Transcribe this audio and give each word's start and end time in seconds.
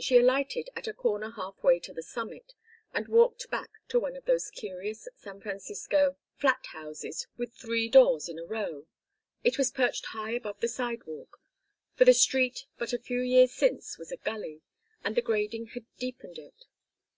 She 0.00 0.16
alighted 0.16 0.70
at 0.74 0.86
a 0.88 0.94
corner 0.94 1.28
half 1.32 1.62
way 1.62 1.78
to 1.80 1.92
the 1.92 2.02
summit, 2.02 2.54
and 2.94 3.06
walked 3.06 3.50
back 3.50 3.68
to 3.88 4.00
one 4.00 4.16
of 4.16 4.24
those 4.24 4.50
curious 4.50 5.06
San 5.14 5.42
Francisco 5.42 6.16
"Flat 6.38 6.64
Houses" 6.72 7.26
with 7.36 7.52
three 7.52 7.86
doors 7.90 8.30
in 8.30 8.38
a 8.38 8.46
row. 8.46 8.86
It 9.44 9.58
was 9.58 9.70
perched 9.70 10.06
high 10.16 10.30
above 10.30 10.60
the 10.60 10.68
sidewalk, 10.68 11.42
for 11.94 12.06
the 12.06 12.14
street 12.14 12.64
but 12.78 12.94
a 12.94 12.98
few 12.98 13.20
years 13.20 13.52
since 13.52 13.98
was 13.98 14.10
a 14.10 14.16
gully, 14.16 14.62
and 15.04 15.14
the 15.14 15.20
grading 15.20 15.66
had 15.74 15.84
deepened 15.98 16.38
it. 16.38 16.64